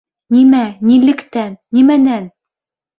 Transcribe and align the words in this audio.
Нимә? 0.37 0.61
Нилектән? 0.91 1.55
Нимәнән? 1.81 2.31